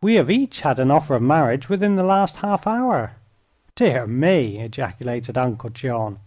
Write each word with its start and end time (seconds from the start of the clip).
We 0.00 0.14
have 0.14 0.30
each 0.30 0.60
had 0.60 0.78
an 0.78 0.92
offer 0.92 1.16
of 1.16 1.22
marriage 1.22 1.68
within 1.68 1.96
the 1.96 2.04
last 2.04 2.36
half 2.36 2.64
hour!" 2.64 3.16
"Dear 3.74 4.06
me!" 4.06 4.60
ejaculated 4.60 5.36
Uncle 5.36 5.70
John. 5.70 6.20